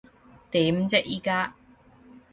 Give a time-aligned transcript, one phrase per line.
[0.49, 1.53] 點啫依家？